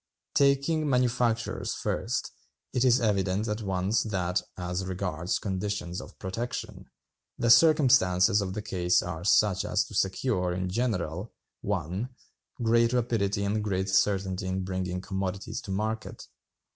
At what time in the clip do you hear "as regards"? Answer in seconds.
4.57-5.37